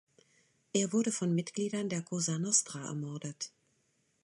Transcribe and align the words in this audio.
Er 0.73 0.93
wurde 0.93 1.11
von 1.11 1.35
Mitgliedern 1.35 1.87
der 1.87 2.01
Cosa 2.01 2.39
Nostra 2.39 2.85
ermordet. 2.87 3.51